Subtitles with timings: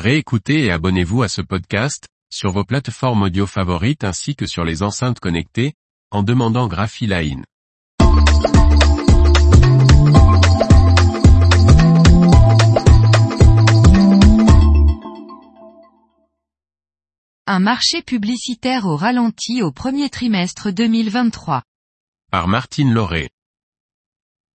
[0.00, 4.82] Réécoutez et abonnez-vous à ce podcast, sur vos plateformes audio favorites ainsi que sur les
[4.82, 5.74] enceintes connectées,
[6.10, 7.44] en demandant Graphiline.
[17.46, 21.62] Un marché publicitaire au ralenti au premier trimestre 2023.
[22.30, 23.28] Par Martine Lauré.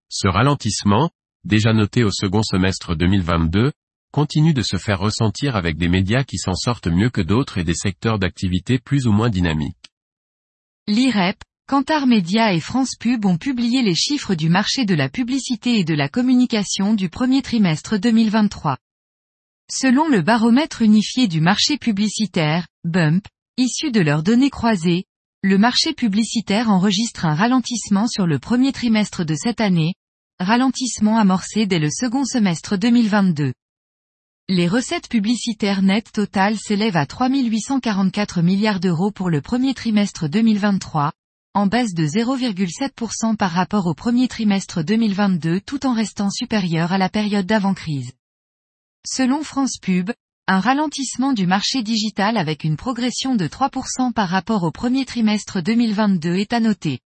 [0.09, 1.11] Ce ralentissement,
[1.43, 3.71] déjà noté au second semestre 2022,
[4.15, 7.65] continue de se faire ressentir avec des médias qui s'en sortent mieux que d'autres et
[7.65, 9.91] des secteurs d'activité plus ou moins dynamiques.
[10.87, 11.35] L'IREP,
[11.67, 15.83] Kantar Media et France Pub ont publié les chiffres du marché de la publicité et
[15.83, 18.77] de la communication du premier trimestre 2023.
[19.69, 25.03] Selon le baromètre unifié du marché publicitaire, BUMP, issu de leurs données croisées,
[25.43, 29.93] le marché publicitaire enregistre un ralentissement sur le premier trimestre de cette année,
[30.39, 33.51] ralentissement amorcé dès le second semestre 2022.
[34.47, 41.13] Les recettes publicitaires nettes totales s'élèvent à 3844 milliards d'euros pour le premier trimestre 2023,
[41.55, 46.99] en baisse de 0,7% par rapport au premier trimestre 2022 tout en restant supérieur à
[46.99, 48.11] la période d'avant-crise.
[49.03, 50.11] Selon France Pub,
[50.45, 55.59] un ralentissement du marché digital avec une progression de 3% par rapport au premier trimestre
[55.59, 56.99] 2022 est à noter.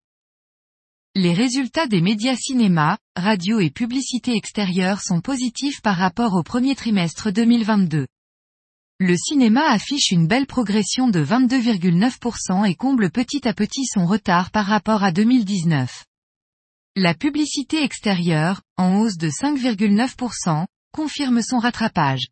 [1.15, 6.75] Les résultats des médias cinéma, radio et publicité extérieure sont positifs par rapport au premier
[6.75, 8.05] trimestre 2022.
[8.99, 14.51] Le cinéma affiche une belle progression de 22,9% et comble petit à petit son retard
[14.51, 16.05] par rapport à 2019.
[16.95, 22.27] La publicité extérieure, en hausse de 5,9%, confirme son rattrapage.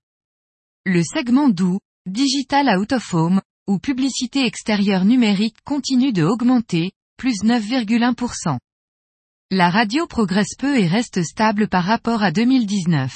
[0.85, 7.43] Le segment doux, Digital Out of Home, ou publicité extérieure numérique continue de augmenter, plus
[7.43, 8.59] 9,1%.
[9.49, 13.13] La radio progresse peu et reste stable par rapport à 2019.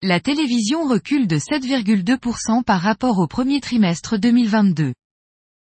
[0.00, 4.94] La télévision recule de 7,2% par rapport au premier trimestre 2022.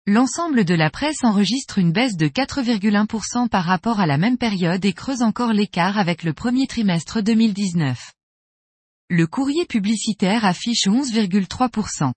[0.07, 4.85] L'ensemble de la presse enregistre une baisse de 4,1% par rapport à la même période
[4.85, 8.13] et creuse encore l'écart avec le premier trimestre 2019.
[9.09, 12.13] Le courrier publicitaire affiche 11,3%.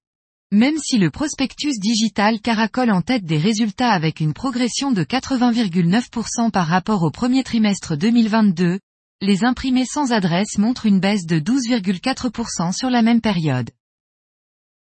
[0.52, 6.50] Même si le prospectus digital caracole en tête des résultats avec une progression de 80,9%
[6.50, 8.80] par rapport au premier trimestre 2022,
[9.22, 13.70] les imprimés sans adresse montrent une baisse de 12,4% sur la même période.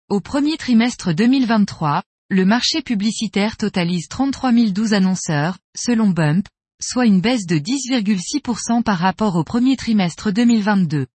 [0.09, 6.45] Au premier trimestre 2023, le marché publicitaire totalise 33 012 annonceurs, selon Bump,
[6.81, 11.07] soit une baisse de 10,6% par rapport au premier trimestre 2022.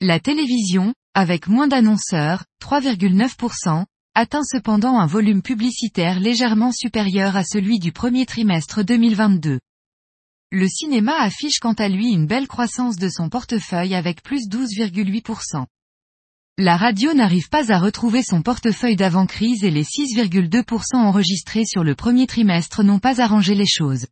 [0.00, 3.84] La télévision, avec moins d'annonceurs, 3,9%,
[4.16, 9.60] atteint cependant un volume publicitaire légèrement supérieur à celui du premier trimestre 2022.
[10.50, 15.66] Le cinéma affiche quant à lui une belle croissance de son portefeuille avec plus 12,8%.
[16.58, 21.96] La radio n'arrive pas à retrouver son portefeuille d'avant-crise et les 6,2% enregistrés sur le
[21.96, 24.06] premier trimestre n'ont pas arrangé les choses.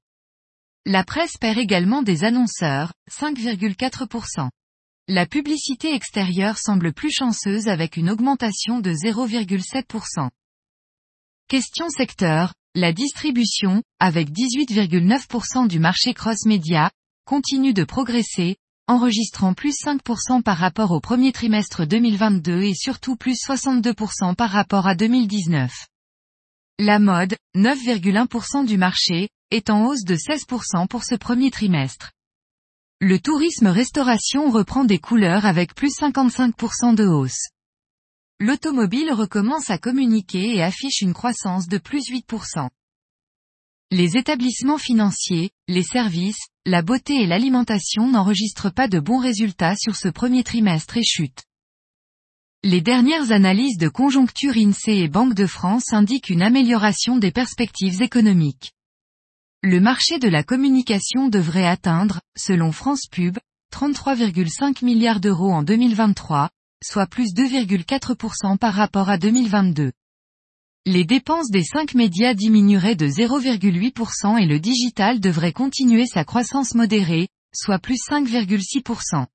[0.84, 4.50] La presse perd également des annonceurs, 5,4%.
[5.14, 10.30] La publicité extérieure semble plus chanceuse avec une augmentation de 0,7%.
[11.48, 16.90] Question secteur, la distribution, avec 18,9% du marché cross-média,
[17.26, 18.56] continue de progresser,
[18.88, 24.86] enregistrant plus 5% par rapport au premier trimestre 2022 et surtout plus 62% par rapport
[24.86, 25.70] à 2019.
[26.78, 32.12] La mode, 9,1% du marché, est en hausse de 16% pour ce premier trimestre.
[33.04, 37.48] Le tourisme restauration reprend des couleurs avec plus 55% de hausse.
[38.38, 42.68] L'automobile recommence à communiquer et affiche une croissance de plus 8%.
[43.91, 49.96] Les établissements financiers, les services, la beauté et l'alimentation n'enregistrent pas de bons résultats sur
[49.96, 51.42] ce premier trimestre et chutent.
[52.62, 58.00] Les dernières analyses de conjoncture INSEE et Banque de France indiquent une amélioration des perspectives
[58.00, 58.74] économiques.
[59.64, 63.38] Le marché de la communication devrait atteindre, selon France Pub,
[63.72, 66.50] 33,5 milliards d'euros en 2023,
[66.82, 69.92] soit plus 2,4% par rapport à 2022.
[70.84, 76.74] Les dépenses des cinq médias diminueraient de 0,8% et le digital devrait continuer sa croissance
[76.74, 79.26] modérée, soit plus 5,6%.